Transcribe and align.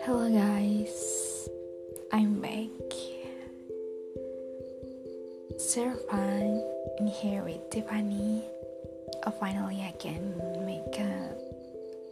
Hello 0.00 0.32
guys, 0.32 1.48
I'm 2.10 2.40
back. 2.40 2.72
Fun 6.08 6.62
in 7.00 7.06
here 7.08 7.42
with 7.42 7.68
Tiffany. 7.68 8.44
Finally, 9.38 9.84
I 9.84 9.92
can 9.98 10.32
make 10.64 10.96
a 11.00 11.36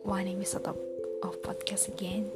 one 0.02 0.28
episode 0.28 0.66
of, 0.66 0.76
of 1.22 1.40
podcast 1.40 1.88
again. 1.88 2.30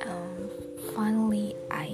Um, 0.00 0.48
finally, 0.94 1.54
I 1.70 1.92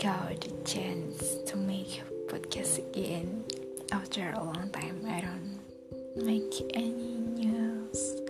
got 0.00 0.40
the 0.40 0.52
chance 0.64 1.42
to 1.46 1.56
make 1.56 2.00
a 2.00 2.32
podcast 2.32 2.78
again 2.78 3.42
after 3.90 4.30
a 4.30 4.44
long 4.44 4.70
time. 4.70 5.02
I 5.08 5.22
don't 5.22 5.59
make 6.16 6.54
any 6.74 7.18
news 7.36 8.20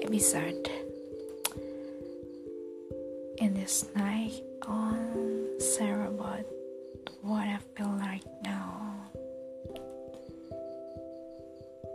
episode 0.00 0.70
in 3.38 3.54
this 3.54 3.86
night 3.94 4.42
on 4.66 5.48
share 5.60 6.04
about 6.06 6.44
what 7.22 7.46
I 7.46 7.58
feel 7.76 7.92
right 8.00 8.24
now. 8.42 8.94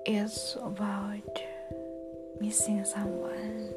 is 0.06 0.58
about 0.64 1.40
missing 2.42 2.84
someone. 2.84 3.70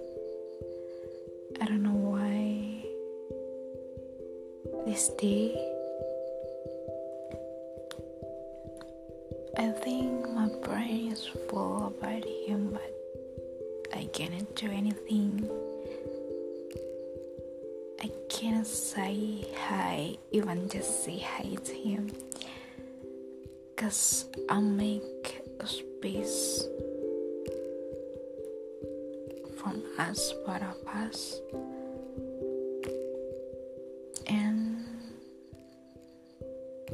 I 1.60 1.66
don't 1.66 1.82
know 1.82 1.92
why 1.92 2.82
this 4.86 5.08
day 5.20 5.52
I 9.58 9.68
think 9.84 10.21
is 11.12 11.28
full 11.50 11.88
about 11.88 12.24
him 12.24 12.70
but 12.72 12.92
I 13.94 14.04
cannot 14.14 14.54
do 14.56 14.70
anything. 14.70 15.46
I 18.00 18.10
can't 18.30 18.66
say 18.66 19.44
hi, 19.54 20.16
even 20.30 20.70
just 20.70 21.04
say 21.04 21.18
hi 21.18 21.54
to 21.64 21.72
him. 21.74 22.10
Cause 23.76 24.24
I 24.48 24.60
make 24.60 25.42
a 25.60 25.66
space 25.66 26.64
from 29.58 29.82
us, 29.98 30.32
both 30.46 30.62
of 30.62 30.80
us. 30.96 31.40
And 34.28 34.86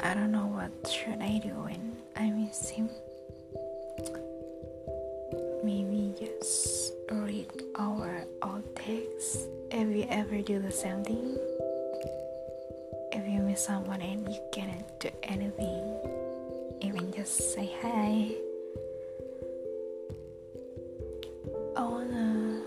I 0.02 0.14
don't 0.14 0.32
know 0.32 0.46
what 0.46 0.72
should 0.90 1.22
I 1.22 1.38
do 1.38 1.54
when 1.62 1.96
I 2.16 2.30
miss 2.30 2.68
him. 2.68 2.90
Have 10.38 10.46
ever 10.46 10.60
do 10.60 10.68
the 10.68 10.70
same 10.70 11.02
thing? 11.02 11.36
If 13.10 13.26
you 13.26 13.40
miss 13.42 13.64
someone 13.64 14.00
and 14.00 14.22
you 14.32 14.38
cannot 14.52 15.00
do 15.00 15.08
anything, 15.24 15.82
even 16.80 17.12
just 17.12 17.54
say 17.54 17.68
hi. 17.82 18.30
I 21.76 21.82
wanna, 21.82 22.62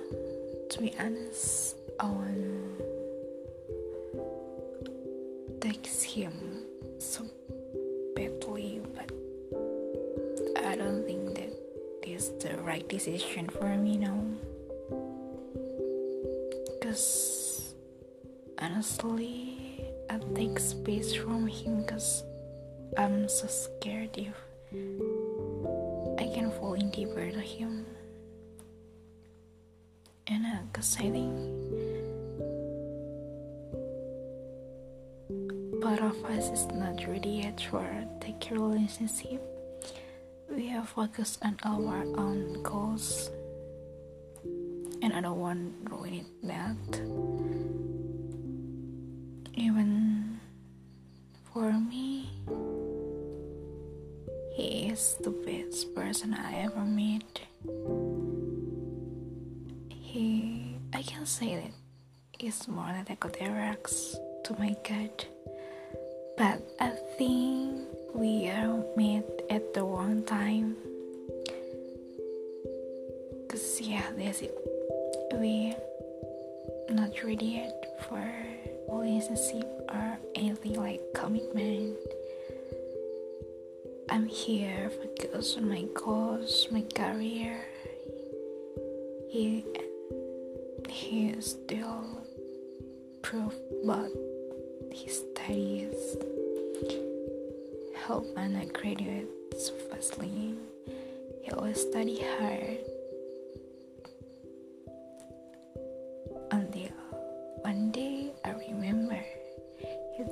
to 0.67 0.81
be 0.81 0.91
honest, 0.99 1.77
I 1.97 2.07
wanna 2.07 2.59
text 5.61 6.03
him 6.03 6.33
so 6.99 7.23
badly, 8.17 8.81
but 8.93 9.09
I 10.59 10.75
don't 10.75 11.05
think 11.05 11.35
that 11.35 11.55
is 12.03 12.31
the 12.43 12.57
right 12.67 12.85
decision 12.89 13.47
for 13.47 13.77
me 13.77 13.95
now. 13.95 14.19
Cause 16.81 17.40
honestly, 18.61 19.83
I 20.09 20.19
take 20.35 20.59
space 20.59 21.15
from 21.15 21.47
him 21.47 21.83
cause 21.85 22.23
I'm 22.97 23.27
so 23.27 23.47
scared 23.47 24.15
if 24.17 24.35
I 26.19 26.27
can 26.33 26.51
fall 26.51 26.73
in 26.73 26.91
deeper 26.91 27.31
to 27.31 27.39
him. 27.39 27.85
And 30.27 30.45
uh, 30.45 30.59
cause 30.73 30.95
I 30.99 31.09
think 31.09 31.33
part 35.81 35.99
of 36.01 36.23
us 36.25 36.49
is 36.51 36.67
not 36.67 37.05
ready 37.07 37.41
yet 37.43 37.59
for 37.69 37.83
take 38.19 38.51
relationship. 38.51 39.41
We 40.49 40.71
are 40.75 40.85
focused 40.85 41.39
on 41.43 41.57
our 41.63 42.03
own 42.19 42.61
goals, 42.61 43.31
and 45.01 45.13
I 45.13 45.21
don't 45.21 45.39
want 45.39 45.73
ruin 45.89 46.25
that. 46.43 47.90
Even 49.61 50.39
for 51.53 51.71
me, 51.71 52.31
he 54.55 54.89
is 54.89 55.17
the 55.21 55.29
best 55.29 55.93
person 55.93 56.33
I 56.33 56.65
ever 56.65 56.81
met. 56.81 57.41
He, 59.89 60.77
I 60.91 61.03
can 61.03 61.27
say 61.27 61.57
that 61.61 61.73
is 62.43 62.67
more 62.67 62.87
than 62.87 63.05
I 63.07 63.13
could 63.13 63.37
ever 63.39 63.55
ask 63.55 64.17
to 64.45 64.55
my 64.57 64.75
God. 64.81 65.25
But 66.39 66.65
I 66.79 66.89
think 67.19 67.85
we 68.15 68.49
are 68.49 68.83
met 68.97 69.29
at 69.51 69.75
the 69.75 69.83
wrong 69.83 70.23
time. 70.23 70.75
Cause 73.47 73.79
yeah, 73.79 74.09
that's 74.17 74.41
it. 74.41 74.57
We 75.37 75.75
not 76.91 77.23
ready 77.23 77.45
yet 77.45 77.99
for 78.07 78.21
relationship 78.89 79.65
or 79.89 80.17
anything 80.35 80.75
like 80.75 81.01
commitment. 81.13 81.95
I'm 84.09 84.27
here 84.27 84.89
focus 84.89 85.55
on 85.57 85.69
my 85.69 85.85
goals, 85.93 86.67
my 86.69 86.83
career. 86.93 87.63
He 89.29 89.63
he 90.89 91.39
still 91.39 92.03
proof 93.21 93.55
but 93.85 94.11
his 94.91 95.23
studies. 95.31 96.17
Help 97.95 98.27
and 98.35 98.57
I 98.57 98.65
graduate 98.65 99.29
so 99.57 99.71
firstly. 99.89 100.55
He 101.41 101.51
always 101.51 101.79
study 101.79 102.19
hard 102.37 102.79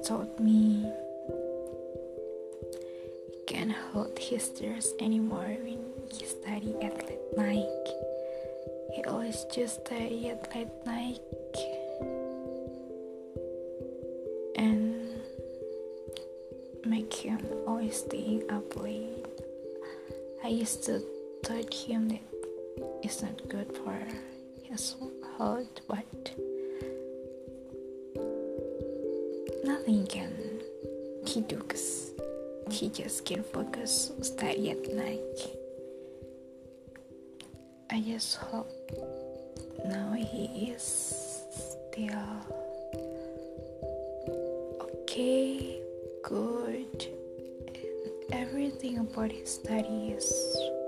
told 0.09 0.39
me 0.39 0.89
he 3.29 3.41
can't 3.45 3.71
hold 3.71 4.17
his 4.17 4.49
tears 4.49 4.95
anymore 4.99 5.53
when 5.61 5.77
he 6.11 6.25
study 6.25 6.73
at 6.81 6.97
late 7.05 7.37
night. 7.37 7.85
He 8.95 9.03
always 9.03 9.45
just 9.53 9.85
study 9.85 10.29
at 10.29 10.49
late 10.55 10.73
night 10.83 11.21
and 14.55 15.21
make 16.85 17.13
him 17.13 17.45
always 17.67 17.97
staying 17.97 18.49
up 18.49 18.81
late. 18.81 19.27
I 20.43 20.47
used 20.47 20.83
to 20.85 21.03
tell 21.43 21.63
him 21.71 22.09
that 22.09 22.25
it's 23.03 23.21
not 23.21 23.47
good 23.47 23.77
for 23.77 24.01
his 24.63 24.95
health, 25.37 25.69
but 25.87 26.33
nothing 29.69 30.03
can 30.07 31.45
do 31.47 31.57
cause 31.69 32.09
he 32.71 32.89
just 32.89 33.23
can't 33.23 33.45
focus 33.45 34.11
study 34.21 34.71
at 34.71 34.81
night. 34.93 35.37
I 37.91 38.01
just 38.01 38.37
hope 38.37 38.69
now 39.85 40.13
he 40.13 40.73
is 40.73 40.81
still 41.53 42.27
okay, 44.81 45.79
good, 46.23 47.05
and 47.67 48.33
everything 48.33 48.97
about 48.97 49.31
his 49.31 49.53
study 49.53 50.17
is 50.17 50.29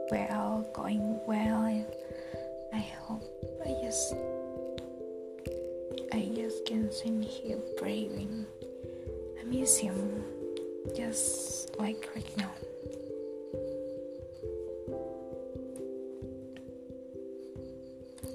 well, 0.10 0.66
going 0.74 1.20
well, 1.28 1.66
and 1.66 1.86
I 2.74 2.84
hope 3.06 3.24
I 3.64 3.78
just 3.84 4.16
I 6.14 6.32
just 6.34 6.66
can 6.66 6.92
send 6.92 7.26
him 7.26 7.62
praying 7.78 8.48
museum 9.52 10.24
just 10.96 11.78
like 11.78 12.08
right 12.16 12.38
now. 12.38 12.52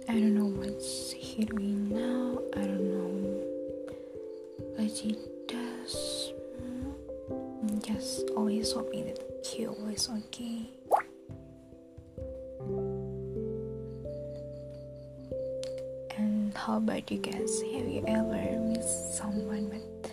I 0.09 0.13
don't 0.13 0.35
know 0.35 0.47
what's 0.47 1.13
he 1.13 1.47
doing 1.47 1.89
now. 1.89 2.39
I 2.53 2.61
don't 2.61 2.85
know 2.85 2.97
but 4.77 4.85
he 4.85 5.17
does. 5.49 6.33
I'm 7.31 7.81
just 7.81 8.29
always 8.37 8.73
hoping 8.73 9.07
that 9.07 9.19
he 9.43 9.67
was 9.67 10.11
okay. 10.11 10.69
And 16.19 16.55
how 16.57 16.77
about 16.77 17.11
you 17.11 17.19
guys? 17.19 17.63
Have 17.73 17.89
you 17.89 18.05
ever 18.07 18.61
missed 18.61 19.17
someone 19.17 19.69
but 19.73 20.11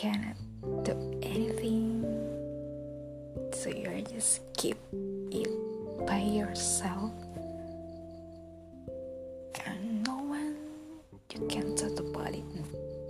cannot 0.00 0.36
do 0.82 0.96
anything? 1.22 2.00
So 3.52 3.68
you're 3.68 4.00
just 4.00 4.40
keep 4.56 4.78
it 5.30 5.52
by 6.06 6.20
yourself 6.24 7.12
and 9.66 10.06
no 10.06 10.16
one 10.24 10.56
you 11.34 11.46
can 11.52 11.76
talk 11.76 12.00
about 12.00 12.32
it 12.32 12.48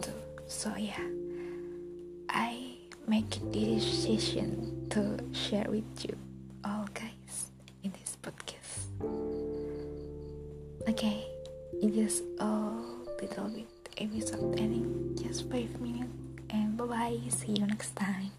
to. 0.02 0.10
So 0.48 0.74
yeah, 0.76 1.06
I 2.28 2.74
make 3.06 3.30
the 3.52 3.78
decision 3.78 4.88
to 4.90 5.14
share 5.30 5.70
with 5.70 5.86
you 6.02 6.18
all 6.64 6.88
guys 6.92 7.54
in 7.84 7.92
this 7.92 8.18
podcast. 8.18 8.90
Okay, 10.88 11.22
it 11.80 11.94
is 11.94 12.24
a 12.40 12.74
little 13.22 13.46
bit 13.48 13.68
episode 13.98 14.58
ending, 14.58 15.16
just 15.22 15.48
five 15.48 15.70
minutes, 15.80 16.10
bye 16.80 16.86
bye. 16.86 17.18
See 17.28 17.52
you 17.52 17.66
next 17.66 17.94
time. 17.96 18.30